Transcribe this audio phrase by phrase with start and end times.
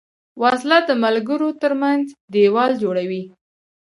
[0.41, 3.23] وسله د ملګرو تر منځ دیوال جوړوي